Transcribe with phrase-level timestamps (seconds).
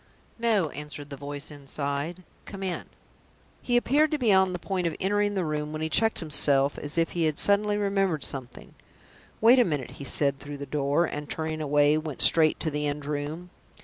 [0.39, 2.85] "No," answered the voice inside; "come in."
[3.61, 6.79] He appeared to be on the point of entering the room, when he checked himself
[6.79, 8.73] as if he had suddenly remembered something.
[9.41, 12.87] "Wait a minute," he said, through the door, and, turning away, went straight to the
[12.87, 13.51] end room.